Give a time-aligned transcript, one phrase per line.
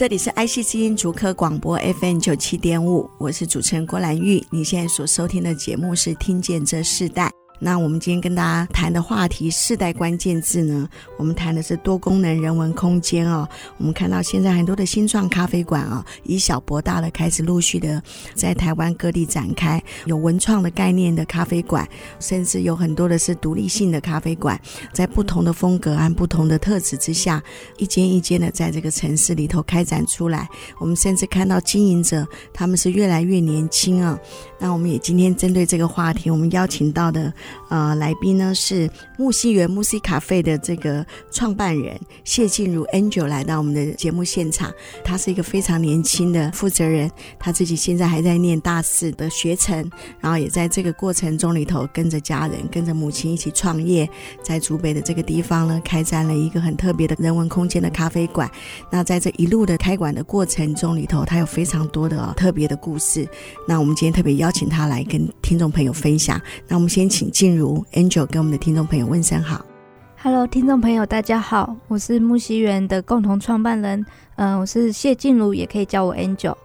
[0.00, 4.42] 这里是爱惜之音足科广播 FM 九七点五，我是主持人郭兰玉。
[4.48, 7.26] 你现在所收听的节目是《听见这世代》。
[7.62, 10.88] 那我们今天跟大家谈的话题“世代关键字”呢，
[11.18, 13.46] 我们谈的是多功能人文空间哦。
[13.76, 18.02] 我们看到现在很多的新创咖啡馆啊，以小博大的开始陆续的
[18.34, 21.86] 在台湾各地展开，有文创的概念的咖啡馆，
[22.18, 24.58] 甚至有很多的是独立性的咖啡馆，
[24.94, 27.42] 在不同的风格和不同的特质之下，
[27.76, 30.48] 一间一间的在这个城市里头开展出来。
[30.78, 34.18] 我们甚至看到经营者他们是越来越年轻啊。
[34.60, 37.32] 那我们也今天针对这个话题，我们邀请到的。
[37.70, 44.72] 呃，来宾呢是木樨园 Musi Cafe 的这个创办人谢静茹 Angel 来到我们的节目现场。
[45.04, 47.08] 他是一个非常年轻的负责人，
[47.38, 54.08] 他自己现在还在念大四的学程，然后也在这个过程中里头跟着家人、跟着母亲一起创业，
[54.42, 58.50] 在竹北的这个地方呢，开展了一个很特别的人文空间的咖啡馆。
[58.90, 63.28] 那在这一路的开馆的过程中里头，他有非常多的、特别的故事。
[63.64, 66.40] 那我们今天特别邀邀请他来跟听众朋友分享。
[66.66, 69.64] 那我们先请静茹 Angel 跟我们的听众朋友问声好。
[70.20, 74.04] Hello，听众朋友，大家好，我是木西园的共同创办人，
[74.34, 76.56] 嗯、我是谢静茹，也可以叫我 Angel。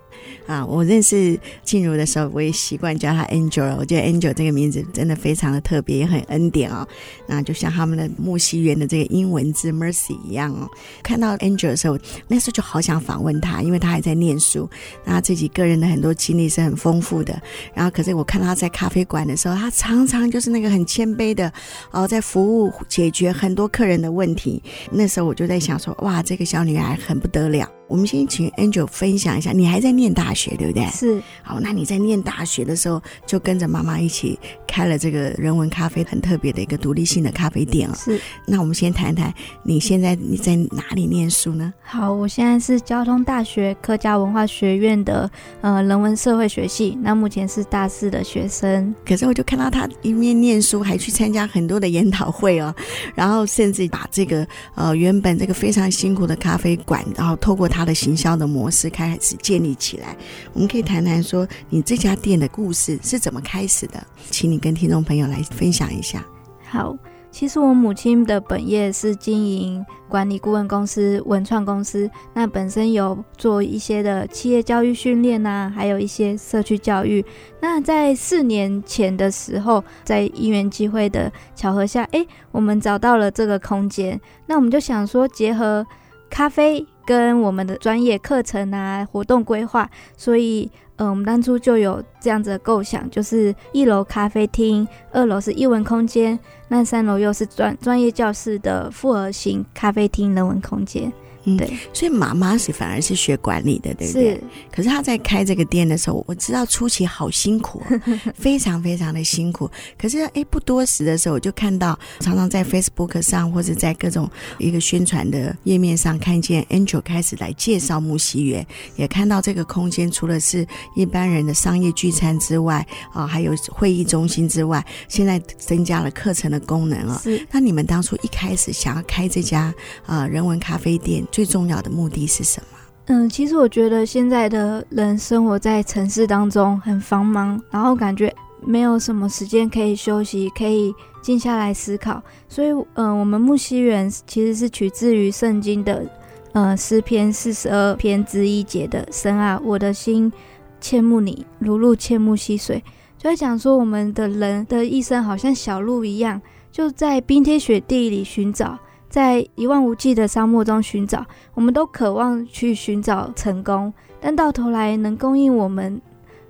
[0.45, 3.75] 啊，我认识静茹的时候，我也习惯叫她 Angel。
[3.77, 6.87] 我觉得 Angel 这个名字真的非常的特别，也很恩典哦。
[7.27, 10.69] 那就像他们的木樨园的这个英文字 Mercy 一样哦。
[11.03, 14.69] 看到 Angel 的时候，那时候就好想访问他，因为他还在念书，
[15.03, 17.41] 那他自己个人的很多经历是很丰富的。
[17.73, 21.51] 然后，可是我看到他在咖啡馆的时候，他常常就是那个很谦卑的
[21.91, 24.61] 哦，在服务解决很多客人的问题。
[24.91, 27.69] 那时候我就在想说，哇，这个小女孩很不得了。
[27.87, 30.85] 我们先请 Angel 分享一下，你还在念大学，对不对？
[30.87, 31.21] 是。
[31.43, 37.95] 好，那你在念大学的时候，就跟着妈妈一起开了这个人文咖啡，很特别的一个独立性的咖啡店了。
[37.95, 38.19] 是。
[38.47, 41.73] 那我们先谈谈，你现在你在哪里念书呢？
[41.83, 45.29] 好，我现在是交通大学客家文化学院的
[45.61, 48.93] 呃人文社会学系，那目前是大四的学生。
[49.05, 52.73] 可是我就看到他一面念书，还去参加很多的研讨会哦，
[53.13, 60.15] 然后甚至把这个呃原本这个非常辛苦的咖啡馆，然后透过他的行销的模式开始建立起来，
[60.53, 66.25] 我们可以谈谈说你这家店的故事是怎么开始的，请你跟听众朋友来分享一下。
[66.69, 66.97] 好，
[67.29, 77.25] 其实我母亲的本业是经营管理顾问公司、文创公司，那本身有做一些的企业教育训练呐，还有一些社区教育。
[77.59, 85.85] 那在四年前的时候，在因缘机会的巧合下，哎，我们找到了这个空间，那我们就想说结合
[86.29, 86.87] 咖啡。
[87.05, 101.11] 跟我们的专业课程啊，活动规划，所以，嗯、我们当初就有这样子的构想，就是一楼咖啡厅，二楼是艺文空间，那三楼又是专专业教室的复合型咖啡厅人文空间。
[101.45, 104.33] 嗯，对，所以妈妈是反而是学管理的，对不对？
[104.35, 104.43] 是。
[104.71, 107.81] 可是她在开这个店的时候，我知道初期好辛苦，
[108.35, 109.69] 非常非常的辛苦。
[109.97, 127.21] 可是哎，不多时的时候，我就看到常常在 Facebook 上或者在各种一个宣传的页面上，看见 Angel 开始来介绍木樨园，也看到这个空间除了是一般人的商业聚餐之外，啊，还有会议中心之外，现在增加了课程的功能啊。
[127.23, 127.45] 是。
[127.51, 129.73] 那你们当初一开始想要开这家
[130.07, 131.23] 啊人文咖啡店？
[131.35, 132.77] 最重要的目的是什么？
[133.07, 138.33] 嗯，其实我觉得现在的人生活在城市当中很繁忙，然后感觉
[138.65, 142.23] 没有什么时间可以休息，可以静下来思考。
[142.47, 146.05] 所以，嗯，我们木樨园其实是取自于圣经的，
[146.53, 150.31] 呃，诗篇四十二篇之一节的“神啊，我的心
[150.79, 152.81] 切慕你，如鹿切慕溪水”，
[153.19, 156.41] 就会讲说我们的人的一生好像小鹿一样，
[156.71, 158.79] 就在冰天雪地里寻找。
[159.09, 166.01] 在一望无际的沙漠中寻找，我们都渴望去寻找成功，但到头来能供应我们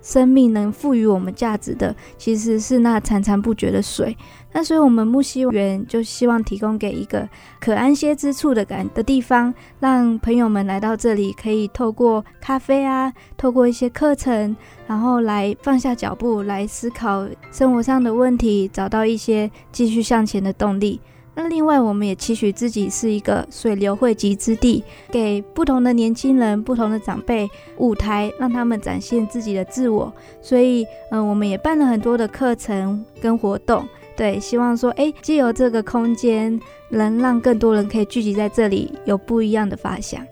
[0.02, 4.16] 生命、能赋予我们价值的，其实是那潺潺不绝的水。
[4.52, 7.28] 那所以，我们木樨园就希望提供给一个
[7.60, 14.56] 可安歇之处的感的地方，让朋友们来到这里，可以透过咖啡啊，透过一些课程，
[14.86, 21.00] 然后来放下脚步，来思考生活上的问题，找到一些继续向前的动力。
[21.38, 27.46] 那另外，我们也期许自己是一个水流汇集之地，给不同的年轻人、不同的长辈
[27.76, 30.10] 舞台，让他们展现自己的自我。
[30.40, 33.86] 所以，嗯、我们也办了很多的课程跟活动，
[34.16, 40.26] 对，希望说，哎，借由这个空间，能让更多人可以聚集在这里，有不一样的发想。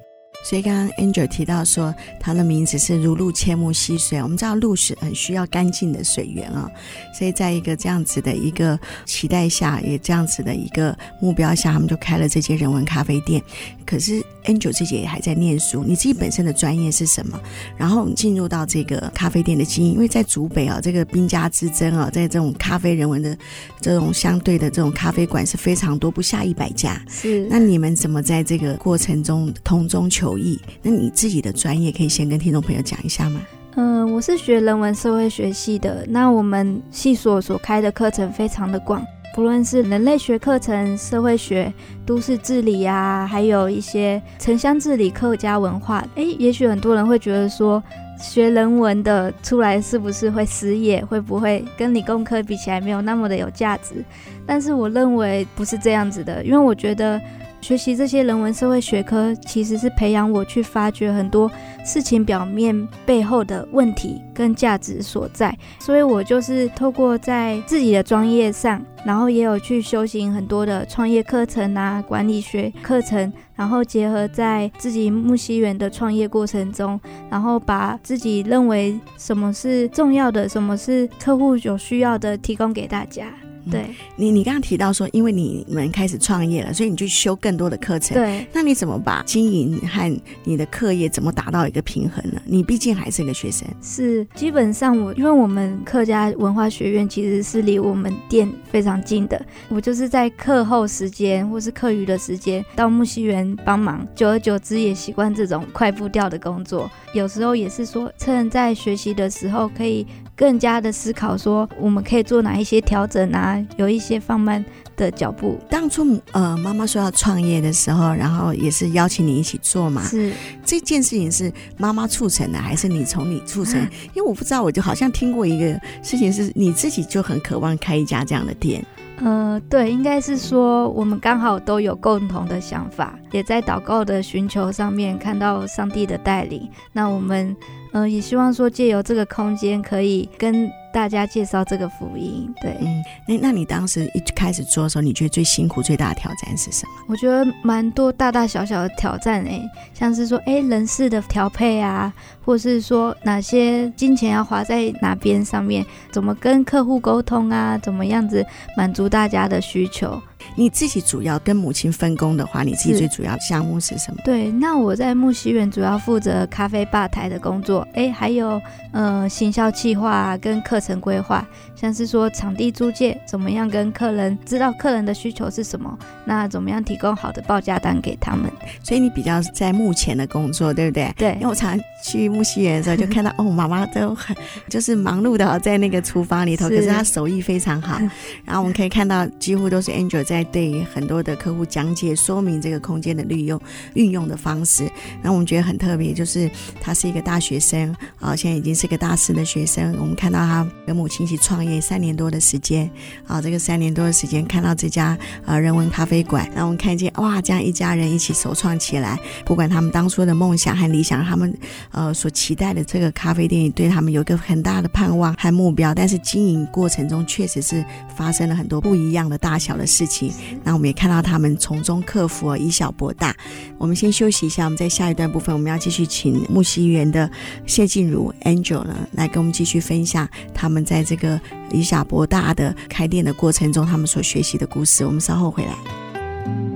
[0.45, 4.23] 所以刚刚 Angel 提到说，他的名字是如露切木溪水。
[4.23, 6.71] 我们知道露是很需要干净的水源啊、
[7.19, 13.43] 所以在一个这样子的一个期待下，也这样子的一个目标下，他们就开了这间人文咖啡店。
[13.87, 17.41] 可是 Angel 自己也还在念书，你自己本身的专业是什么？
[17.77, 23.37] 然后进入到这个咖啡店的经营，因为在竹北啊，这个兵家之争啊，在这种咖啡人文的
[23.81, 27.01] 这种相对的这种咖啡馆是非常多，不下一百家。
[27.09, 33.41] 是，那你们怎么在这个过程中同中求异，那你自己的专业可以先跟听众朋友讲一下吗？
[33.77, 39.05] 嗯、呃，我是学人文社会学系的，那我们系所所开的课程非常的广，
[39.35, 41.73] 不论是人类学课程、社会学、
[42.07, 46.07] 都市治理啊，还有一些城乡治理、客家文化。
[46.15, 47.83] 诶，也许很多人会觉得说，
[48.17, 51.05] 学人文的出来是不是会失业？
[51.05, 54.05] 会不会跟理工科比起来没有那么的有价值？
[54.47, 57.21] 但是我认为不是这样子的，因为我觉得。
[57.65, 61.51] 学习这些人文社会学科，其实是培养我去发掘很多
[61.83, 65.57] 事情表面背后的问题跟价值所在。
[65.79, 77.01] 所以我就是透过在自己的专业上，然后也有去修行很多的创业课程啊、管理学课程，然后结合在自己木西园的创业过程中，
[77.31, 83.33] 然后把自己认为什么是重要的、什么是客户有需要的，提供给大家。
[83.71, 88.17] 对、嗯、你，你刚刚提到说，因为你们开始创业了，所以你就修更多的课程。
[88.17, 92.41] 对，那你怎么把经营和你的课业怎么达到一个平衡呢？
[92.45, 93.67] 你毕竟还是一个学生。
[93.83, 106.91] 是，基本上我因为我们客家文化学院其实是离我们店非常近的，我就是在课后时间或是课余的时间到木西园帮忙，久而久之也习惯这种快步调的工作。
[107.13, 110.07] 有时候也是说，趁在学习的时候可以。
[110.37, 113.63] 更加的思考说，我们可以做哪一些调整啊？
[113.77, 114.65] 有一些放慢
[114.97, 115.59] 的脚步。
[115.71, 120.03] 当初呃，妈妈说要创业的时候，然后也是邀请你一起做嘛。
[120.03, 120.33] 是
[120.65, 123.81] 这件事情是妈妈促成的，还是你从你促成？
[124.15, 128.85] 因为我不知道，我就好像听过一个事情，是你自己就很渴望开一家这样的店。
[129.19, 136.69] 呃，对，应该是说我们刚好都有共同的想法，也在祷告的寻求上面看到上帝的带领。
[136.93, 137.57] 那我们。
[137.95, 142.53] 嗯，也希望说借由这个空间，可以跟大家介绍这个福音。
[142.61, 146.93] 对，嗯，那那你当时一开始做的时候，你觉得最辛苦、最大的挑战是什么？
[147.07, 152.13] 我觉得蛮多大大小小的挑战诶、欸，像是说，哎，人事的调配啊，
[152.45, 158.45] 或是说哪些金钱要花在哪边上面，怎么跟客户沟通啊，怎么样子
[158.77, 160.21] 满足大家的需求。
[160.55, 164.21] 你自己主要跟母亲分工的话，你自己最主要的项目是什么？
[164.25, 168.61] 对，那我在木西园主要负责咖啡吧台的工作，哎，还有
[168.93, 178.51] 呃行销计划啊，跟课程规划，像是说场地租借，怎么样跟客人知道客人的需求是什么，那怎么样提供好的报价单给他们。
[178.83, 181.13] 所以你比较在目前的工作，对不对？
[181.17, 184.37] 对，因为我常去木西园的时候，就看到 哦，妈妈都很
[184.69, 187.99] 就是忙碌的在那个厨房里头，是可是她手艺非常好。
[188.45, 190.34] 然后我们可以看到，几乎都是 Angel 在。
[190.35, 193.61] 在对很多的客户讲解说明这个空间的利用
[193.95, 194.91] 运用的方式，
[195.23, 196.51] 那我们觉得很特别，就是
[196.81, 199.97] 他是一个大学生啊，现在已经是个大四的学生。
[200.01, 202.91] 我们看到他跟母亲一起创业三年多的时间
[203.29, 211.57] 啊，这个三年多的时间看到这家呃人文咖啡馆，那我们看见哇，这样一家人一起首创起来，不管他们当初的梦想和理想，他们
[211.93, 217.85] 呃所期待的这个咖啡店对他们有一个很大的盼望和目标，但是经营过程中确实是
[218.17, 220.24] 发生了很多不一样的大小的事情。
[220.63, 223.35] 那我们也看到他们从中克服，以小博大。
[223.79, 227.31] 我们先休息一下，我们在下一段部分，我们要继续请木西园的
[227.67, 231.41] 谢静茹 Angel 呢，来跟我们继续分享他们在这个
[231.71, 235.05] 以小博大的开店的过程中，他们所学习的故事。
[235.05, 236.74] 我们稍后回来。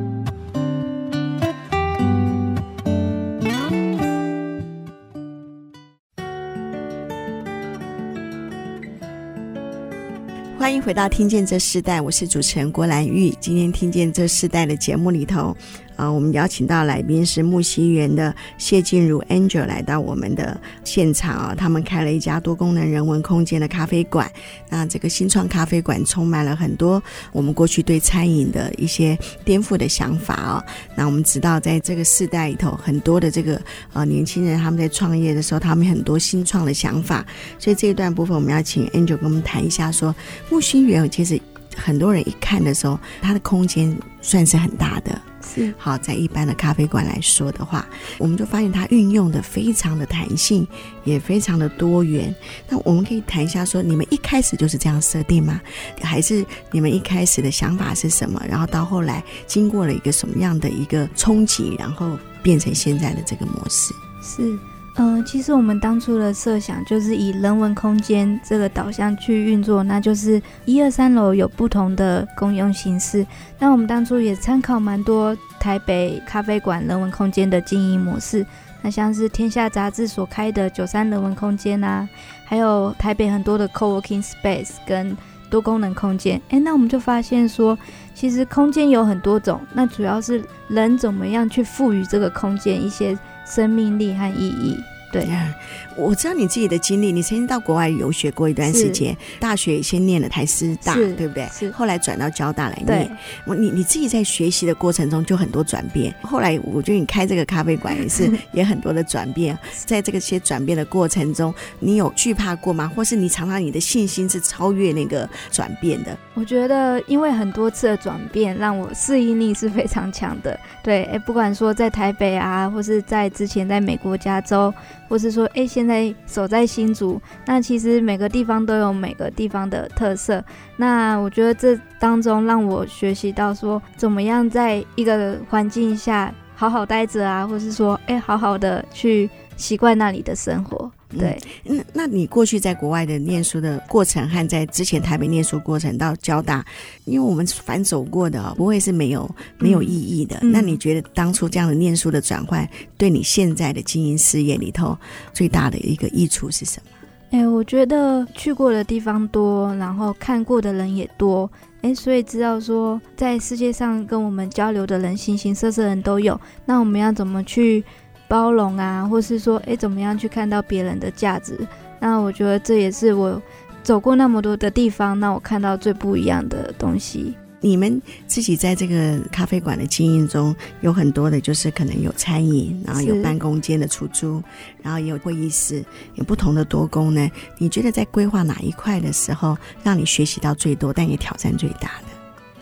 [10.68, 13.30] 欢迎回到《听见这世代》，我是主持人郭兰玉。
[13.40, 15.56] 今天《听见这世代》的节目里头。
[15.98, 24.30] 啊，我们邀请到来宾是木樨园的谢静茹 Angel 来到我们的现场啊，他们开了一家多功能人文空间的咖啡馆。
[24.68, 27.02] 那这个新创咖啡馆充满了很多
[27.32, 30.64] 我们过去对餐饮的一些颠覆的想法啊。
[30.94, 33.60] 那我们知道，在这个世代里头，很多的这个
[33.92, 37.26] 呃年轻人他们在创业的时候，他们很多新创的想法。
[37.58, 40.14] 所以这一段部分，我们要请 Angel 跟我们谈一下说，
[40.48, 41.40] 木樨园其实。
[41.80, 45.16] 很多人一看的时候，它的空间算是很大的。
[45.54, 47.88] 是好，在一般的咖啡馆来说的话，
[48.18, 50.66] 我们就发现它运用的非常的弹性，
[51.04, 52.34] 也非常的多元。
[52.68, 55.60] 那我们可以谈一下说，说你们一开始就是这样设定吗？
[56.02, 58.42] 还是你们一开始的想法是什么？
[58.48, 63.94] 然后到后来经过了一个什么样的一个冲击，然后变成现在的这个模式？
[64.22, 64.58] 是。
[65.00, 73.24] 嗯、呃，其实我们当初的设想就是以人文空间这个导向去运作，那就是一二三楼有不同的公用形式。
[73.60, 78.44] 那我们当初也参考蛮多台北咖啡馆人文空间的经营模式，
[78.82, 82.08] 那像是天下杂志所开的九三人文空间啊，
[82.44, 85.16] 还有台北很多的 co-working space 跟
[85.48, 86.42] 多功能空间。
[86.48, 87.78] 诶，那我们就发现说，
[88.16, 93.16] 其实空间有很多种，那主要是人怎么样去赋予这个空间一些。
[93.48, 95.22] 生命力和意义，对。
[95.24, 95.52] Yeah.
[95.96, 101.48] 我知道你自己的经历，你曾经到国外游学过一段时间，大学先念了台师大，对不对？
[101.52, 101.70] 是。
[101.72, 103.18] 后来转到交大来念。
[103.44, 106.14] 我你你自己在学习的过程中就很多转变。
[106.22, 109.58] 后来我觉得你开这个咖啡馆也是 也很多的转变。
[109.72, 112.90] 在这个些转变的过程中，你有惧怕过吗？
[112.94, 116.16] 或是你常常你的信心是超越那个转变的？
[116.34, 120.58] 我觉得因为很多次的转变，让我适应力是非常强的。
[120.80, 124.72] 对，哎，不管说在台北啊，或是在之前在美国加州，
[125.08, 126.14] 或是说哎现在。
[126.26, 130.44] 守在新竹，那其实每个地方都有每个地方的特色。
[130.76, 140.90] 那我觉得这当中让我学习到说，怎么样在一个环境下好好待着啊，或是说，哎，好好的去习惯那里的生活。
[141.10, 146.64] 对，那、嗯、那你过去在国外的念书的过程，和在之前台北念书过程到交大，
[147.06, 150.38] 因为我们反走过的，不会是没有没有意义的。
[150.42, 154.96] 嗯、那你觉得当初这样的念书的转换，对你现在的经营事业里头
[155.32, 156.90] 最大的一个益处是什么？
[157.30, 161.50] 哎，我觉得去过的地方多，然后看过的人也多，
[161.80, 166.38] 哎，所以知道说在世界上跟我们交流的人，形形色色人都有。
[166.66, 167.82] 那我们要怎么去？
[168.28, 171.58] 包容啊，或是说，哎，怎么样去看到别人的价值？
[171.98, 173.42] 那我觉得这也是我
[173.82, 177.34] 走过那么多的地方，那我看到最不一样的东西。
[177.60, 184.40] 你们自己在这个咖啡馆的经营中，有很多的，就是可能有餐饮，然后有办公间的出租，
[184.80, 187.28] 然后也有会议室，有不同的多功能。
[187.56, 192.07] 你觉得在规划哪一块的时候，让你学习到最多，但也挑战最大的？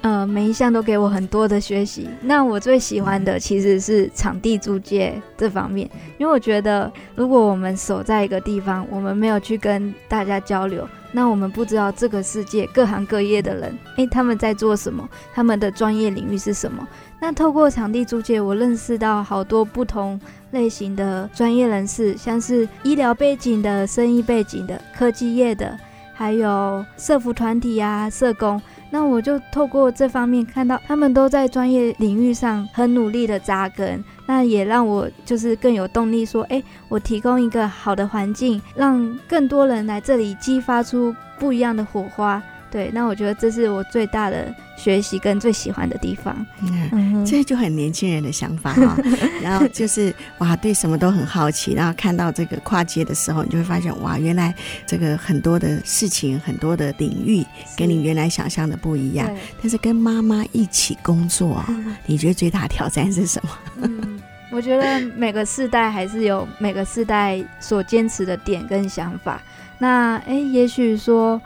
[0.07, 2.09] 呃，每一项都给我很多的学习。
[2.23, 16.87] 那我最喜欢的其实是场地租借这方面，因为我觉得，如果我们守在一个地方，我们没有去跟大家交流，那我们不知道这个世界各行各业的人，诶，他们在做什么，他们的专业领域是什么。
[17.21, 20.21] 那透过场地租借，我认识到好多不同
[20.53, 25.77] 类型的专业人士，像是医疗背景的、生意背景的、科技业的，
[26.17, 28.61] 还有社服团体啊、社工。
[28.89, 42.43] 那我就透过这方面看到，他们都在专业领域上很努力的扎根，那也让我就是更有动力说，哎，我提供一个好的环境，让更多人来这里激发出不一样的火花。
[42.76, 46.47] 对，那我觉得这是我最大的学习跟最喜欢的地方。
[46.61, 48.99] 嗯，嗯这就很年轻人的想法哈。
[49.40, 54.54] 然后就是哇，对什么都很好奇，然后看到这个跨界的时候，你就会发现哇，原来
[54.85, 57.42] 这个很多的事情、很多的领域
[57.78, 59.26] 跟你原来想象的不一样。
[59.62, 61.64] 但是跟妈妈一起工作，
[62.04, 63.50] 你觉得最大挑战是什么？
[63.88, 69.40] 嗯，我觉得每个世代还是有每个世代所坚持的点跟想法。
[69.78, 71.40] 那哎，也许说。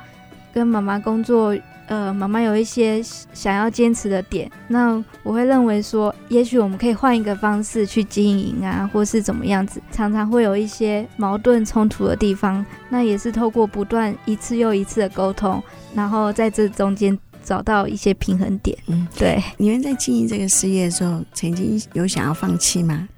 [0.53, 3.03] 跟妈妈工作，呃，妈妈有一些
[3.33, 15.63] 想要坚持的点，那我会认为说，也许我们可以换一个方式去经营啊，或是怎么样子，常常会有一些矛盾冲突的地方，那也是透过不断一次又一次的沟通，
[15.95, 18.77] 然后在这中间找到一些平衡点。
[18.87, 19.43] 嗯，对。
[19.57, 23.09] 你们在经营这个事业的时候，曾经有想要放弃吗？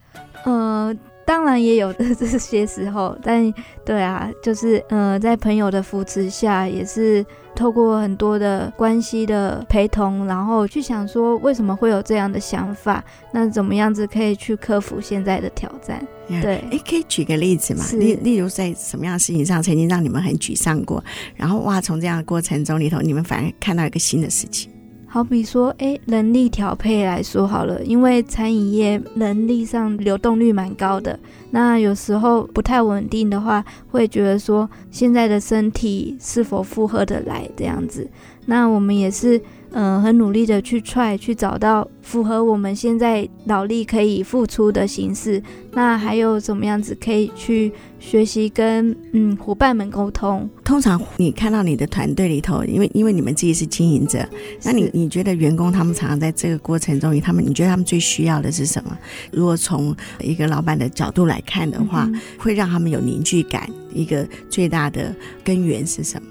[0.44, 0.94] 呃。
[1.24, 3.52] 当然也有的 这些时候，但
[3.84, 7.24] 对啊，就是呃，在朋友的扶持下，也是
[7.54, 16.42] 透过很多的关系的陪同，然后去想说为什么会有这样的想法，那怎么样子可以去克服现在的挑战？Yeah.
[16.42, 17.84] 对，哎，可以举个例子嘛？
[17.92, 21.02] 例例如在什么样的事情上曾经让你们很沮丧过，
[21.36, 24.70] 然后哇，从这样的过程中里头，你们反而看到一个新的事情。
[25.12, 38.08] 好比说，诶，人力调配来说好了，因为餐饮业人力上流动率蛮高的，那有时候不太稳定的话，会觉得说现在的身体是否负荷得来这样子。
[38.46, 39.38] 那我们也是，
[39.72, 45.42] 嗯、呃，很努力的去 try 去找到符合我们现在脑力可以付出的形式。
[45.72, 50.48] 那还有怎么样子可以去学习跟嗯伙伴们沟通？
[50.62, 54.26] 通常你看到你的团队里头，因为因为你们自己是经营者，
[54.62, 58.96] 那你你觉得员工他们常常在这个过程中，他们你觉得他们最需要的是什么？
[59.32, 66.28] 如果从一个老板的角度来看的话，嗯、会让他们有凝聚感，一个最大的根源是什么？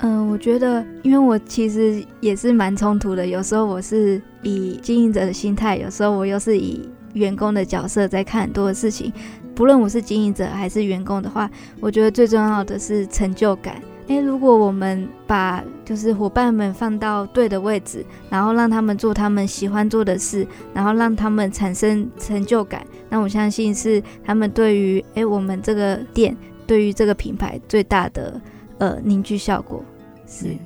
[0.00, 3.26] 嗯、我觉得，因为我其实也是蛮冲突的。
[3.26, 9.12] 有时候我是以经营者的心态，有时候我又是以员工的角色在看很多的事情。
[9.56, 11.50] 不论我是经营者还是员工的话，
[11.80, 13.82] 我觉得最重要的是成就感。
[14.06, 26.36] 诶，如果我们把就是伙伴们放到对的位置，然后让他们做他们喜欢做的事，然后让他们产生成就感，那我相信是他们对于诶我们这个店，
[26.68, 28.40] 对于这个品牌最大的。
[28.78, 29.84] 呃，凝聚效果
[30.26, 30.56] 是。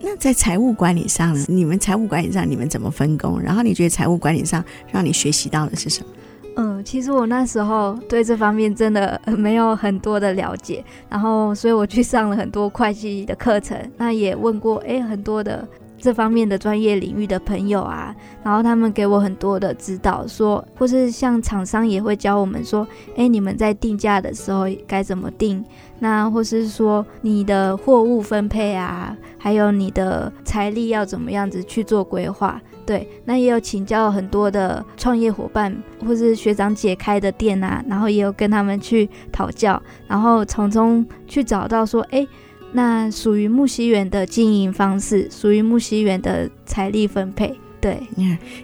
[0.00, 1.44] 那在财务管理上呢？
[1.48, 3.40] 你们财务管理上你们怎么分工？
[3.40, 6.10] 然后你觉得财务管理上让你学习到的是什么？
[6.56, 15.66] 嗯，其实我那时候对这方面真的没有很多的了解，然后所以我去上了很多会计的课程，那也问过诶很多的。
[16.00, 18.14] 这方面的专业领域的朋友啊，
[18.44, 22.86] 然后他们给我很多的指导说，或是像厂商也会教我们说，
[23.16, 25.64] 哎，你们在定价的时候该怎么定？
[25.98, 32.60] 那或是说你的货物分配啊，还有你的财力要怎么样子去做规划？
[32.86, 35.76] 对，那也有请教很多的创业伙伴
[36.06, 42.26] 或是学长姐开的店啊，然后也有跟他们去讨教，然后从中去找到说，哎。
[42.72, 47.58] 那属于木樨园的经营方式，属于木樨园的财力分配。
[47.88, 47.98] 对，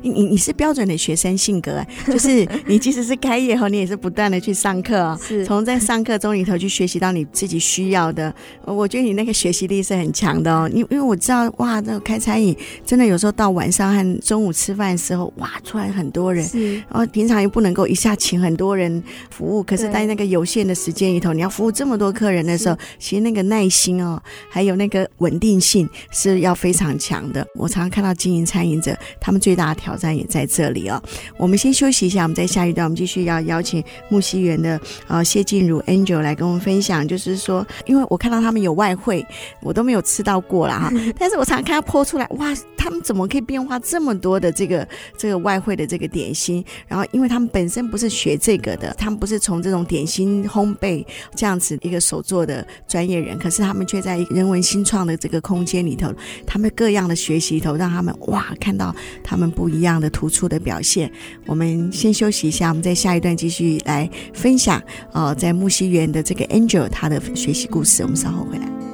[0.02, 8.34] 你你你是标准的学生性格， 就是你即使是开业后，你也是不断的去上课哦，是从在上课中里头去学习到你自己需要的。
[8.66, 12.54] 我觉得你那个学习力是很强的哦，因因为我知道哇，那个开餐饮
[12.84, 27.46] 真的有时候到晚上和中午吃饭的时候，哇，出来很多人，是，然后平常又不能够一下请很多人服务，可是在那个有限的时间里头，你要服务这么多客人的时候，其实那个耐心哦，还有那个稳定性是要非常强的。
[27.54, 28.94] 我常常看到经营餐饮者。
[29.20, 31.02] 他们最大的挑战也在这里哦。
[31.36, 37.06] 我们先休息一下，我们在下一段，我们继续要邀请木樨园的呃谢静茹 Angel 来跟我们分享。
[37.06, 39.24] 就是说，因为我看到他们有外汇，
[39.60, 40.92] 我都没有吃到过啦哈。
[41.18, 44.86] 但是我常常看他 po 出来，哇，他们怎么可以变化这么多的这个
[45.16, 46.64] 这个外汇的这个点心？
[46.86, 56.12] 然后，因为他们本身不是学这个的，他们不是从这种点心烘焙这样子一个手做的专业人，可是他们却在人文新创的这个空间里头，
[56.46, 58.93] 他们各样的学习里头，让他们哇看到。
[59.22, 61.10] 他们不一样的突出的表现。
[61.46, 64.82] 我们先休息一下，我们在下一段继续来分享。
[65.12, 68.93] 呃，在木樨园的这个 Angel 他的学习故事，我们稍后回来。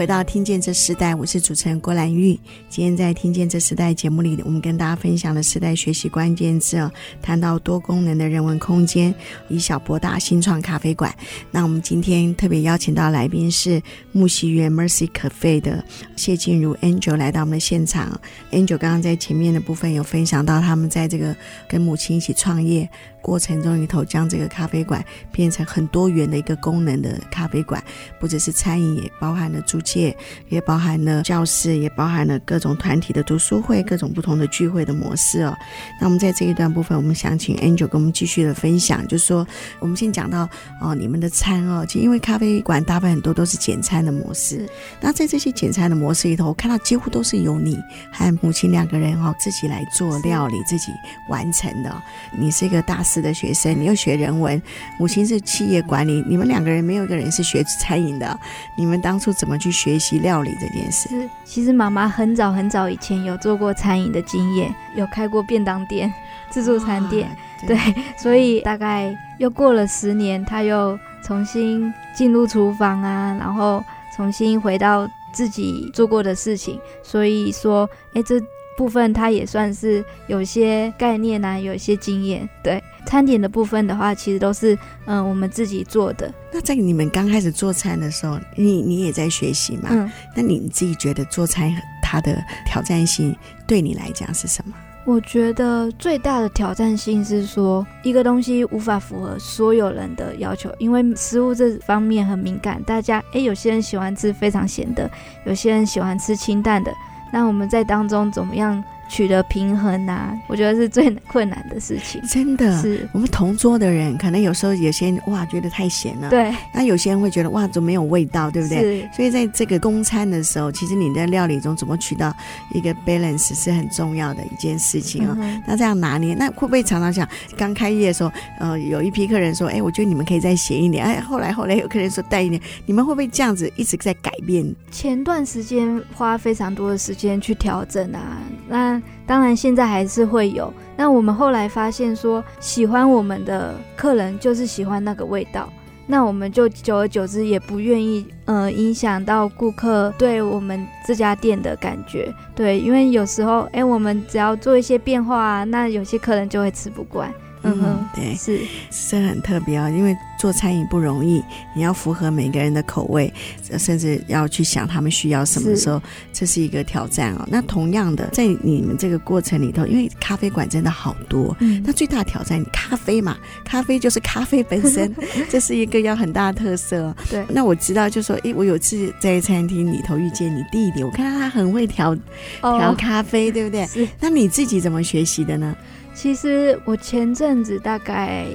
[0.00, 2.32] 回到《听见这时代》，我是主持人郭兰玉。
[2.70, 9.14] 今天在《听见这时代》节目里，我们跟大家分享的时代学习关键字，谈到多功能的人文空间，
[9.48, 11.14] 以小博大，新创咖啡馆。
[11.50, 13.82] 那我们今天特别邀请到来宾是
[14.12, 15.84] 木西园 Mercy Cafe 的
[16.16, 18.18] 谢静茹 Angel 来到我们的现场。
[18.52, 21.36] Angel 刚刚在前面的部分有分享到，他们在这个
[21.68, 22.88] 跟母亲一起创业。
[23.22, 27.82] 过程中里头，将这个咖啡馆变成很多元的一个功能的咖啡馆，
[28.18, 30.16] 不只是餐饮，也包含了租借，
[30.48, 35.54] 也包含了教室，也包含了各种团体的读书会，各种不同的聚会的模式哦。
[36.00, 39.46] 那我们在这一段部分，我们想请 Angel 跟我们继续的分享，就是说，
[39.80, 40.48] 我们先讲到
[40.80, 44.66] 哦，你们的餐哦，其实因为咖啡馆大部分很多都是简餐的模式，
[44.98, 47.78] 那在这些简餐的模式里头，我看到几乎都是由你
[48.10, 50.90] 和母亲两个人哦自己来做料理，自己
[51.28, 52.02] 完成的。
[52.38, 53.04] 你是一个大。
[53.18, 54.60] 的学生，你又学人文，
[54.98, 58.38] 母亲是企业管理，你们两个人没有一个人是学餐饮的，
[58.76, 61.08] 你们当初怎么去学习料理这件事？
[61.08, 66.12] 是，其实妈妈很早很早以前有做过餐饮的经验，有开过便当店、
[66.50, 67.34] 自助餐店，
[67.66, 73.82] 对，对，所以大概又过了十年，她又重新进入厨房啊，然后
[74.14, 78.38] 重新回到自己做过的事情，所以说，哎，这。
[78.76, 82.82] 部分他也算是有些概念啊，有一些经验，对。
[83.06, 84.74] 餐点的部分的话，其实都是
[85.06, 86.32] 嗯、呃、我们自己做的。
[86.52, 89.88] 那在你们刚开始做餐的时候，你你也在学习嘛？
[89.90, 90.10] 嗯。
[90.34, 93.34] 那你自己觉得做餐它的挑战性
[93.66, 94.74] 对你来讲是什么？
[95.06, 102.80] 我觉得最大的挑战性是说，一个东西无法符合所有人的要求，因为食物这方面很敏感。
[102.84, 105.10] 大家诶，有些人喜欢吃非常咸的，
[105.46, 106.92] 有些人喜欢吃清淡的。
[107.32, 112.22] 那我们在当中怎么样取得平衡啊，我觉得是最困难的事情。
[112.28, 116.54] 真的，是我们同桌的人，可能有时候有些人哇觉得太咸了，对。
[116.72, 119.02] 那有些人会觉得哇怎么没有味道，对不对？
[119.02, 119.08] 是。
[119.16, 122.32] 所以在这个公餐的时候，其实你在料理中怎么取到
[122.72, 125.60] 一个 balance 是很重要的一件事情啊、哦嗯。
[125.66, 131.04] 那这样拿捏，那会不会常常想，刚开业的时候，呃，有一批客人说，哎，我觉得你们可以再咸一点。
[131.04, 134.72] 哎，后来后来有客人说淡一点，你们会不会这样子一直在改变？
[134.92, 138.99] 前段时间花非常多的时间去调整啊，那。
[139.26, 140.72] 当然，现在还是会有。
[140.96, 145.68] 那我们后来发现说，喜欢我们的客人就是喜欢那个味道。
[146.06, 152.34] 那我们就久而久之也不愿意，呃，影响到顾客对我们这家店的感觉。
[152.52, 157.32] 对，因为有时候，哎，我们只要做一些变化啊，那有些客人就会吃不惯。
[157.62, 161.42] 嗯哼，对，是是很特别啊，因为做餐饮不容易，
[161.74, 163.32] 你要符合每个人的口味，
[163.78, 166.00] 甚至要去想他们需要什么时候，
[166.32, 167.46] 这是一个挑战哦。
[167.50, 175.14] 那同样的，在你们这个过程里头，因为咖啡馆真的好多，嗯，那最大的挑战，咖啡嘛，咖啡就是咖啡本身，
[175.50, 177.14] 这是一个要很大的特色。
[177.28, 182.16] 对，那我知道，就说，诶，我有次在餐厅里头遇见你弟弟，我看到他很会调
[182.62, 183.86] 调咖啡，对不对？
[183.86, 184.08] 是。
[184.18, 185.76] 那你自己怎么学习的呢？
[186.14, 188.46] 其实我前阵子大概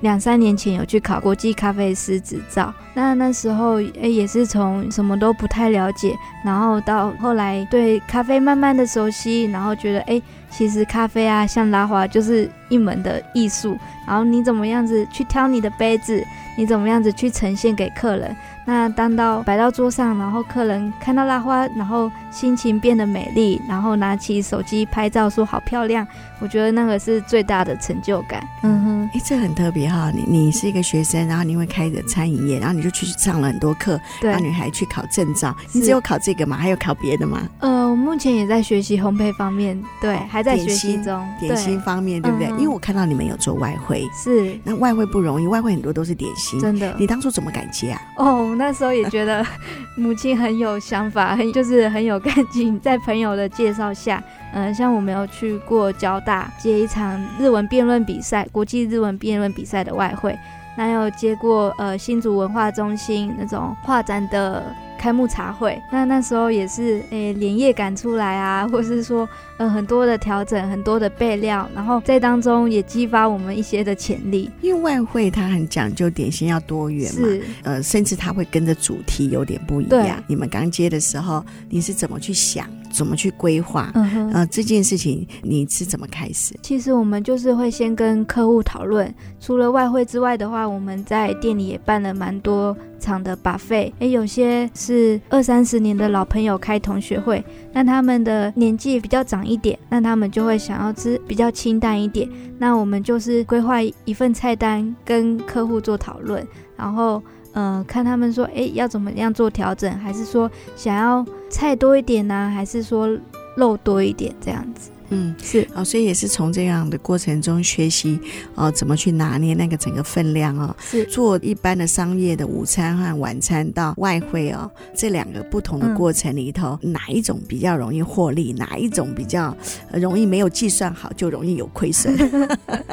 [0.00, 10.20] 两三年前有去考国际咖啡师执照，那那时候诶也是从什么都不太了解，然后到后来对咖啡慢慢的熟悉，然后觉得诶
[10.52, 16.22] 其实咖啡啊像拉花就是一门的艺术，然后你怎么样子去挑你的杯子，
[16.56, 18.36] 你怎么样子去呈现给客人。
[18.64, 26.06] 那当到摆到桌上，然后客人看到拉花，然后心情变得美丽，然后拿起手机拍照说好漂亮，
[26.38, 28.40] 我觉得那个是最大的成就感。
[28.62, 36.56] 嗯哼，哎，这很特别哈，你你是一个学生，然后你会开着餐饮业，然后你就去上了很多课，对，然后你还去考证照，你只有考这个吗？
[36.56, 37.42] 还有考别的吗？
[37.58, 42.48] 呃，我目前也在学习烘焙方面，对，还在学习中，点心方面对不对？
[42.48, 46.94] 嗯，因为我看到你们有做外汇，是，那外汇不容易，外汇很多都是点心，真的。
[46.98, 48.00] 你当初怎么敢接啊？
[48.18, 48.54] 哦。
[48.58, 49.44] 那时候也觉得
[49.96, 52.78] 母亲很有想法，很就是很有干劲。
[52.80, 60.36] 在朋友的介绍下，嗯、呃，像我们有去过交大接一场日文辩论比赛，国际日文辩论比赛的外烩，
[60.76, 64.74] 那有接过呃新竹文化中心那种画展的。
[64.98, 74.48] 开幕茶会，那那时候也是诶、欸，连夜赶出来啊， 或是说，嗯、呃，很多的调整，很多的备料，然后在当中也激发我们一些的潜力。
[74.60, 80.22] 因为外汇它很讲究点心要多元嘛，是，呃，甚至它会跟着主题有点不一样。
[80.28, 82.64] 你们刚接的时候，你是怎么去想？
[82.92, 83.90] 怎么去规划？
[83.94, 86.54] 嗯哼，呃，这件事情你是怎么开始？
[86.62, 93.92] 其实我们就是会先跟客户讨论，除了外汇之外的话，我们在店里也办了蛮多场的 buffet。
[93.98, 102.28] 诶，有些是二三十年的老朋友开同学会，那他们的年纪比较长一点，那他们就会想要吃比较清淡一点。
[102.58, 107.22] 那我们就是规划一份菜单，跟客户做讨论，然后。
[107.52, 109.90] 嗯、呃，看他们说，哎，要怎么样做调整？
[109.98, 112.50] 还是说想要菜多一点呢、啊？
[112.50, 113.08] 还是说
[113.56, 114.90] 肉多一点这样子？
[115.14, 118.18] 嗯，是哦，所以也是从这样的过程中学习
[118.54, 120.74] 哦，怎么去拿捏那个整个分量哦。
[120.80, 128.54] 是做一般的商业的午餐和晚餐到外汇哦，这两个不同的过程里头，嗯、哪一种比较容易获利？
[128.54, 129.54] 哪一种比较
[129.92, 132.16] 容易没有计算好就容易有亏损？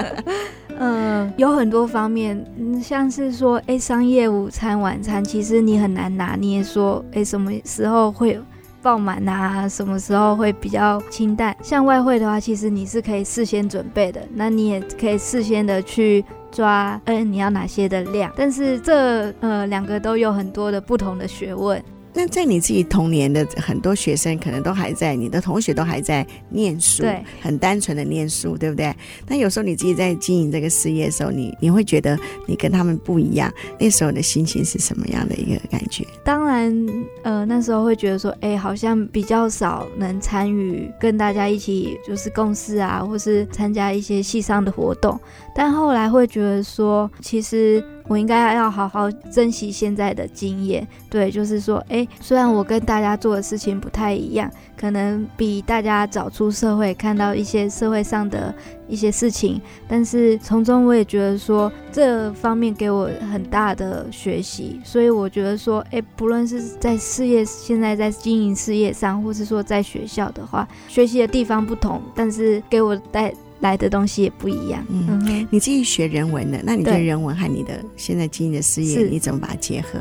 [0.81, 8.39] 嗯、有很多方面，嗯像是说，哎，商业午餐、晚餐，其实你很难拿捏，说，哎，什么时候会
[8.81, 9.67] 爆满啊？
[9.67, 11.53] 什么时候会比较清淡？
[11.61, 18.31] 像外汇的话，其实你是可以事先准备的，那你也可以事先的去抓，嗯，你要哪些的量？
[18.37, 21.83] 但是这呃两个都有很多的不同的学问。
[22.13, 28.93] 那在你自己童年的很多学生，可能都还在，你的同学都还在念书，对，很单纯的念书，对不对？
[29.27, 32.17] 那有时候你自己在经营这个事业的时候，你你会觉得
[32.47, 36.05] 你跟他们不一样，那时候的心情是什么样的一个感觉？
[36.23, 36.87] 当然，
[37.23, 45.19] 呃，那时候会觉得说，哎，好像比较少能参与跟大家一起就是共事啊，或是参加一些系上的活动，
[45.55, 47.83] 但后来会觉得说，其实。
[48.09, 50.85] 我应该要好好珍惜现在的经验。
[51.09, 58.53] 对，就是说，哎，虽然我跟大家做的事情不太一样，可能比大家早出社会，看到一些社会上的
[58.87, 64.81] 一些事情，但是从中我也觉得说，这方面给我很大的学习。
[64.83, 74.85] 所以我觉得说，哎，不论是在事业，现在在经营事业上，或是说在学校的话，学习的地方不同，但是给我带来的东西也不一样。
[74.89, 79.99] 嗯，嗯，你自己学人文的，那你对人文和你的现在经营的事业，你怎么把它结合？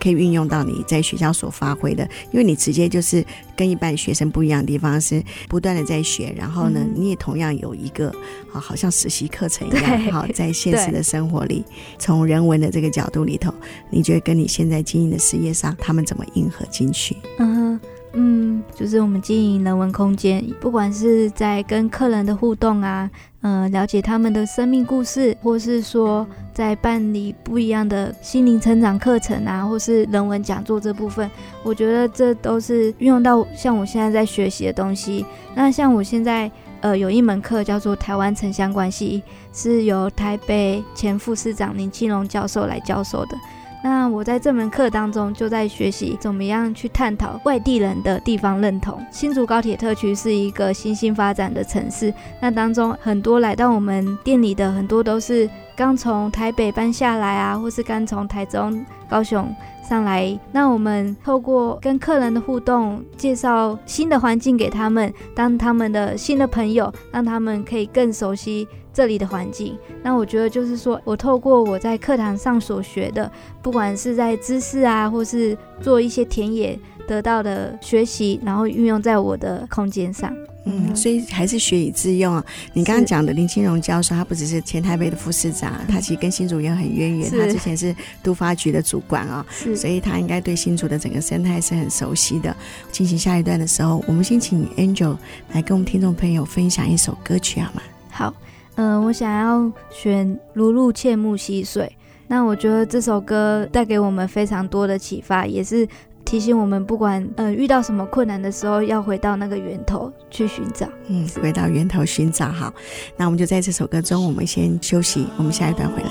[0.00, 3.24] 可以运用到你在学校所发挥的，因为你直接就是
[3.56, 8.08] 跟一般学生不一样的地方是不断的在学，然后呢，嗯、你也同样有一个
[8.52, 11.64] 啊，好像实习课程一样，好 在现实的生活里，
[11.98, 13.52] 从人文的这个角度里头，
[13.90, 17.16] 你觉得跟你现在经营的事业上，他们怎么应合进去？
[17.40, 17.80] 嗯
[18.12, 23.10] 嗯，就是我们经营人文空间，不管是在跟客人的互动啊。
[23.42, 31.30] 嗯、呃，了解他们的生命故事，或是说在办理不一样的心灵成长课程啊，或是人文讲座这部分，
[31.62, 35.24] 我觉得这都是运用到像我现在在学习的东西。
[35.54, 43.38] 那像我现在呃有一门课叫做台湾城乡关系，是由台北前副市长林庆荣教授来教授的。
[43.82, 49.00] 那我在这门课当中就在学习怎么样去探讨外地人的地方认同。
[49.10, 59.54] 新竹高铁特区是一个新兴发展的城市，那当中很多来到我们店里的很多都是刚从台北搬下来啊，或是刚从台中、高雄
[59.88, 60.36] 上来。
[60.50, 68.66] 那我们透过跟客人的互动，介绍新的环境给他们，当他们的新的朋友，让他们可以更熟悉。
[68.98, 73.30] 这里的环境，那我觉得就是说，我透过我在课堂上所学的，
[73.62, 80.36] 不管是在知识啊，或是做一些田野得到的学习，然后运用在我的空间上。
[80.64, 82.44] 嗯，所以还是学以致用啊。
[82.72, 87.30] 你刚刚讲的林清荣教授，他不只是前台北的副市长，他其实跟新竹也很渊源。
[87.30, 92.52] 他之前是都发局的主管啊，所以他应该对新竹的整个生态是很熟悉的。
[92.90, 95.16] 进行下一段的时候，我们先请 Angel
[95.52, 97.82] 来跟我们听众朋友分享一首歌曲好吗？
[98.10, 98.34] 好。
[98.78, 101.84] 嗯、呃，我想要选《如露切木溪水》。
[102.28, 105.86] 那我觉得这首歌带给我们非常多的启发，也是
[106.24, 110.86] 提醒我们，不管呃遇到什么困难的时候，要回到那个源头去寻找。
[111.08, 112.52] 嗯，回到源头寻找。
[112.52, 112.72] 好，
[113.16, 116.10] 那我们就在这首歌中，我们先休息，我们下一段回来。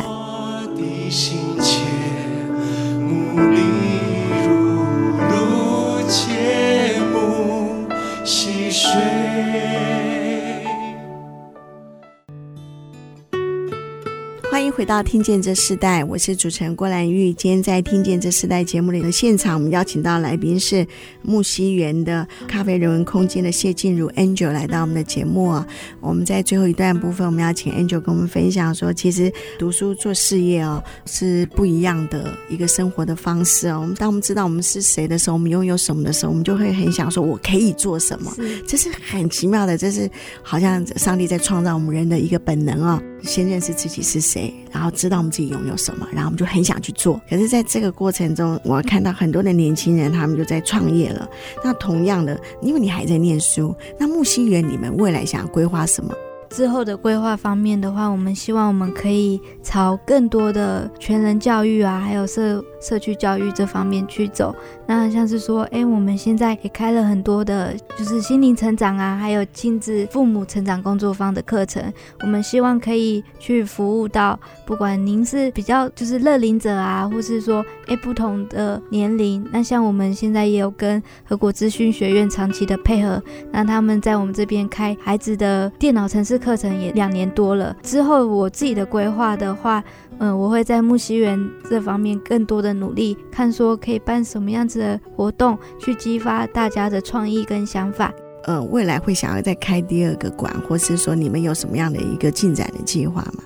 [14.58, 17.32] 欢迎回到《听见这世代》，我是主持人郭兰玉。
[17.32, 20.84] 今天在《听见这世代》节目里的现场，我们邀请到来宾是
[21.22, 25.67] 木西园的咖啡人文空间的谢静茹 Angel 来到我们的节目啊。
[26.00, 33.82] 我们在最后一段部分，我们要请 Angel 跟我们分享说，其实读书做事业哦是不一样的一个生活的方式哦。
[33.82, 38.34] 我们当我们知道我们是谁的时候，我们拥有什么的时候，我们就会很想说，我可以做什么？
[38.67, 40.10] 这是很奇妙的，这是
[40.41, 43.00] 好像上帝在创造我们人的一个本能哦。
[43.24, 47.20] 先认识自己是谁，然后知道我们自己拥有什么，然后我们就很想去做。
[47.30, 51.28] 可是，在这个过程中，我看到很多的年轻人，他们就在创业了。
[51.64, 56.14] 那同样的，因为你还在念书，那木西园你们未来想要规划什么？
[56.50, 64.56] 之后的规划方面的话，我们希望我们可以朝更多的全人教育啊，还有社社区教育这方面去走。
[64.86, 71.84] 那像是说，哎，我们现在也开了很多的，就是心灵成长啊，还有亲子父母成长工作坊的课程。
[72.22, 79.46] 我们希望可以去服务到，不管您是比较就是乐龄者啊，或是说，哎，不同的年龄。
[79.52, 87.76] 那像我们现在也有跟和国资讯学院长期的配合，那他们在我们这边开孩子的电脑程式课程也两年多了。
[87.82, 89.84] 之后我自己的规划的话，
[90.20, 98.12] 嗯，我会在木樨园这方面更多的努力，看说可以办什么样子的活动去激发大家的创意跟想法。
[98.46, 103.44] 呃，未来会想要再开第二个馆，或是说你们有什么样的一个进展的计划吗？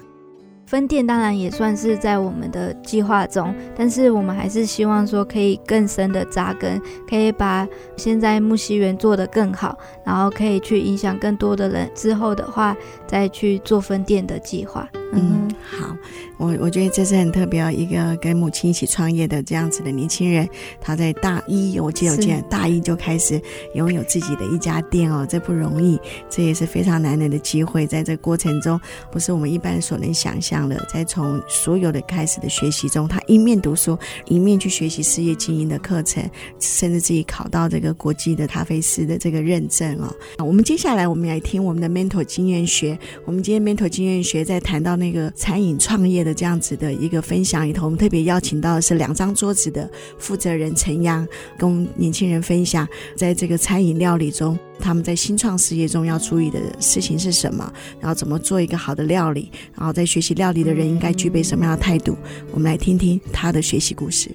[0.66, 11.92] 分店当然也算是在我们的计划中，但是我们还是希望说可以更深的扎根，可以把现在木樨园做得更好，然后可以去影响更多的人。
[11.94, 12.74] 之后的话，
[13.06, 14.88] 再去做分店的计划。
[15.14, 15.94] 嗯，好，
[16.38, 20.48] 我我觉得这是很特别，一个跟母亲一起创业的这样子的年轻人，
[20.80, 23.42] 他在大一，我记得我记得大一就开始
[23.76, 28.80] 拥有自己的一家店哦，这不容易，这也是非常难得的机会，在这过程中，
[29.12, 36.24] 不是我们一般所能想象的，在从所有的开始的学习中，他一面读书，一面去学习事业经营的课程，
[36.58, 40.16] 甚至自己考到这个国际的咖啡师的这个认证哦。
[40.38, 45.01] 我们接下来我们来听我们的 Mentor 经验学，我们今天 Mentor 经验学在谈到。
[45.02, 52.88] 那个餐饮创业的这样子的一个分享里头，我们特别邀请到的是两张桌子的负责人陈阳，跟年轻人分享，
[53.18, 62.16] 在这个餐饮料理中，他们在新创事业中要注意的事情是什么，然后怎么做一个好的料理，然后在学习料理的人应该具备什么样的态度。
[62.52, 64.30] 我们来听听他的学习故事，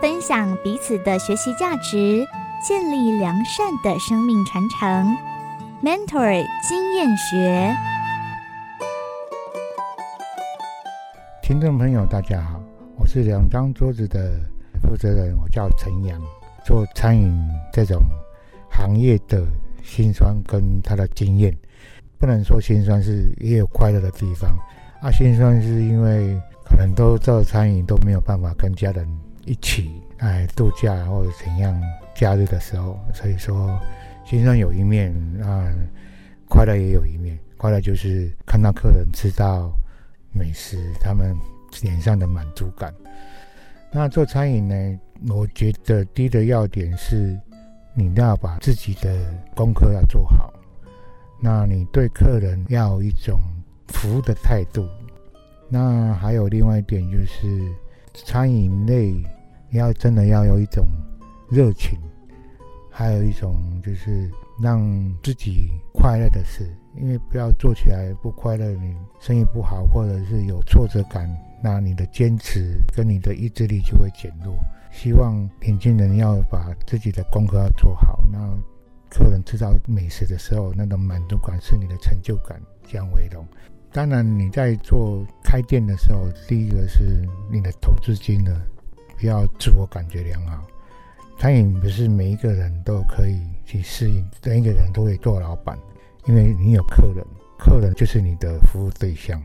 [0.00, 2.24] 分享彼此的学习价值，
[2.66, 5.16] 建立良善的生命传承。
[5.82, 7.76] Mentor 经验学。
[11.48, 12.62] 听众朋友，大家好，
[12.98, 14.38] 我是两张桌子的
[14.82, 16.20] 负责人，我叫陈阳，
[16.62, 17.34] 做餐饮
[17.72, 18.02] 这种
[18.70, 19.46] 行业的
[19.82, 21.50] 辛酸跟他的经验，
[22.18, 24.54] 不能说辛酸，是也有快乐的地方
[25.00, 25.10] 啊。
[25.10, 29.08] 辛酸是因为可能都做餐饮都没有办法跟家人
[29.46, 31.74] 一起来度假或者怎样，
[32.14, 33.80] 假日的时候，所以说
[34.26, 35.10] 辛酸有一面
[35.42, 35.64] 啊，
[36.46, 37.38] 快乐也有一面。
[37.56, 39.72] 快乐就是看到客人吃到。
[40.32, 41.36] 美食，他们
[41.82, 42.94] 脸上的满足感。
[43.90, 45.00] 那做餐饮呢？
[45.28, 47.38] 我觉得第一个要点是，
[47.94, 50.52] 你要把自己的功课要做好。
[51.40, 53.40] 那你对客人要有一种
[53.88, 54.86] 服务的态度。
[55.68, 57.70] 那还有另外一点就是，
[58.12, 59.14] 餐饮类
[59.70, 60.86] 要真的要有一种
[61.50, 61.98] 热情，
[62.90, 64.30] 还有一种就是
[64.62, 64.80] 让
[65.22, 66.68] 自己快乐的事。
[67.00, 71.28] 因为不要做起来不快乐，你生意不好，或者是有挫折感，
[71.62, 74.54] 那你的坚持跟你的意志力就会减弱。
[74.90, 78.38] 希望年轻人要把自己的功课要做好，那
[79.10, 83.46] 客人吃到美食的时候，那种满足感是你的成就感，这样为荣。
[83.92, 88.60] 当然你在做开店的时候，第一个是你的投资金额，
[89.18, 90.62] 不要自我感觉良好。
[91.38, 95.78] 餐饮不是每一个人都可以去适应，每一个人都会做老板。
[96.26, 97.24] 因为你有客人，
[97.58, 99.42] 客人就是你的服务对象，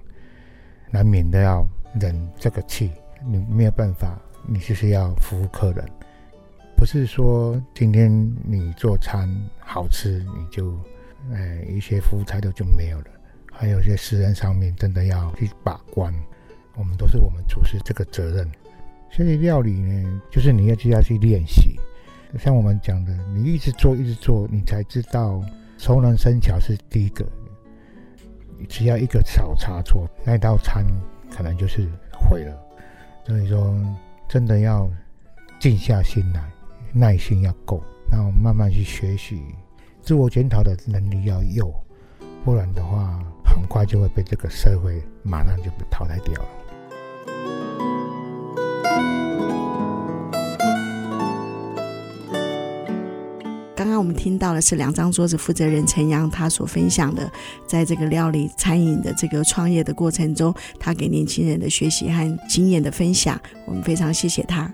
[0.91, 1.65] 难免都要
[1.99, 2.91] 忍这个气，
[3.25, 5.85] 你没有办法，你就是要服务客人，
[6.75, 8.11] 不是说今天
[8.43, 10.77] 你做餐好吃，你就，
[11.31, 13.05] 呃，一些服务态度就没有了，
[13.51, 16.13] 还有一些私人上面真的要去把关，
[16.75, 18.51] 我们都是我们厨师这个责任。
[19.09, 21.79] 所以料理呢，就是你要就要去练习，
[22.37, 25.41] 像我们讲的，你一直做一直做，你才知道。
[25.77, 27.25] 熟能生巧是第一个，
[28.69, 30.85] 只要一个小差错，那道餐
[31.29, 32.57] 可能就是毁了。
[33.25, 33.73] 所以说，
[34.27, 34.89] 真的要
[35.59, 36.49] 静下心来，
[36.93, 37.81] 耐心要够，
[38.11, 39.41] 然后慢慢去学习，
[40.01, 41.73] 自我检讨的能力要有，
[42.43, 46.49] 不然的话，很快就会被这个社会马上就被淘汰掉了。
[53.83, 57.29] 刚刚我们听到的是两张桌子负责人陈阳他所分享的，
[57.67, 64.73] 在这个料理餐饮的这个创业的过程中，他给年轻人的学习和经验的分享，我们非常谢谢他。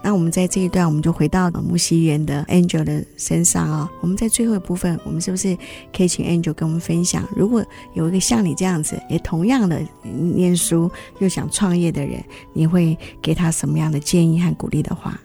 [0.00, 5.58] 那我们在这一段，我们就回到木西园的 Angel 的身上啊、我们在最后一部分，我们是不是
[5.92, 7.60] 可以请 Angel 跟我们分享，如果
[7.94, 10.88] 有一个像你这样子，也同样的念书
[11.18, 15.20] 又想创业的人，你会给他什么样的建议和鼓励的话？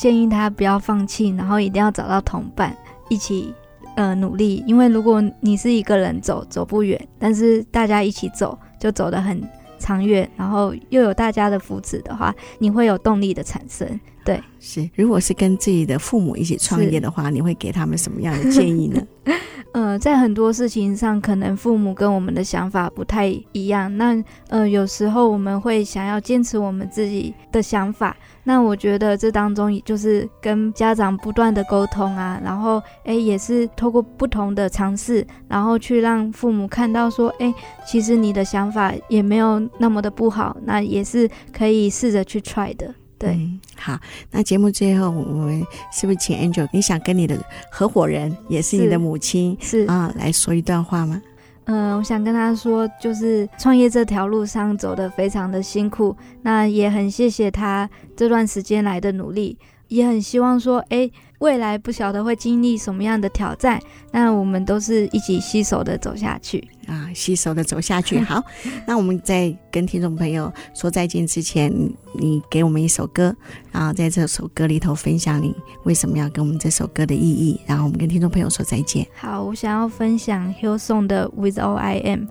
[0.00, 2.74] 建议他不要放弃，然后一定要找到同伴
[3.10, 3.52] 一起
[3.96, 4.64] 呃努力。
[4.66, 9.46] 因为如果你是一个人走走不远，但是大家一起走就走得很
[9.78, 14.00] 长远，然后又有大家的扶持的话，你会有动力的产生。
[14.24, 14.88] 对，是。
[14.94, 19.02] 如果是跟自己的父母一起创业的话，你会给他们什么样的建议呢？
[19.72, 23.96] 呃，在很多事情上，可能父母跟我们的想法不太一样。
[23.96, 28.16] 那呃，有时候我们会想要坚持我们自己的想法。
[28.42, 37.54] 那我觉得这当中，就是跟家长不断的沟通啊，然后诶，也是透过不同的尝试，然后去让父母看到说，诶，
[37.86, 42.92] 其实你的想法也没有那么的不好，那也是可以试着去 try 的。
[43.20, 47.38] 对、嗯，好，那节目最后，我们是不是请 Angel，你想跟你的
[47.70, 51.20] 合伙人，也是你的母亲，是啊，来说一段话吗？
[51.64, 61.10] 嗯，我想跟他说，就是创业这条路上走得非常的辛苦，那也很谢谢他这段时间来的努力，也很希望说，哎。
[61.40, 63.80] 未来不晓得会经历什么样的挑战，
[64.12, 68.20] 那我们都是一起携手的走下去啊，携手的走下去。
[68.20, 68.42] 好，
[68.86, 71.72] 那我们在跟听众朋友说再见之前，
[72.12, 73.34] 你给我们一首歌，
[73.72, 79.06] 然后在这首歌里头分享你为什么要跟我们这首歌的意义，然后我们跟听众朋友说再见。
[79.14, 82.26] 好，我想要分享 Hillsong 的 With All I Am。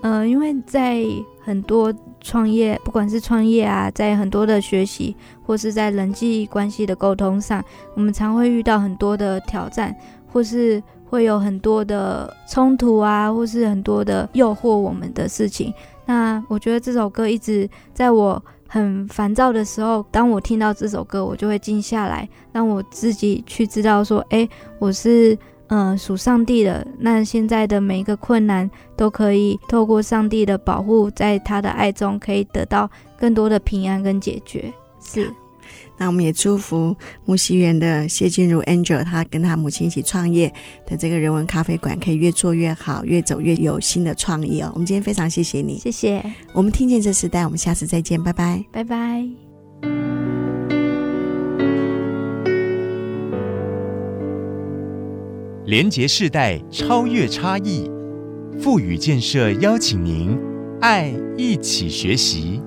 [0.00, 1.04] 呃，因为在
[1.42, 1.92] 很多
[2.24, 5.14] 创业，不管是创业啊，在很多的学习，
[5.46, 7.62] 或是在人际关系的沟通上，
[7.94, 9.94] 我们常会遇到很多的挑战，
[10.32, 15.72] 或是会有很多的冲突啊，或是很多的诱惑我们的事情。
[16.06, 24.48] 那我觉得这首歌一直在我很烦躁的时候，当我听到这首歌，我就会静下来，让我自己去知道说，哎，
[24.78, 25.38] 我是
[25.76, 26.86] 嗯属上帝的。
[27.00, 34.72] 那现在的每一个困难都可以透过上帝的保护，在他的爱中可以得到更多的平安跟解决。
[35.04, 35.28] 是。
[35.96, 36.94] 那我们也祝福
[37.24, 40.52] 木西园的谢金如 Angel，他跟他母亲一起创业
[40.86, 44.70] 的这个人文咖啡馆，可以越做越好，越走越有新的创意哦。
[44.74, 46.24] 我们今天非常谢谢你，谢谢。
[46.52, 49.28] 我们听见这时代，我们下次再见，拜拜，拜拜。
[55.66, 57.90] 连结世代，超越差异，
[58.60, 60.38] 富予建设邀请您，
[60.82, 62.60] 爱一起学习。